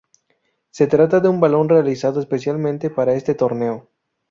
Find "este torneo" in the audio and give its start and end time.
3.13-3.89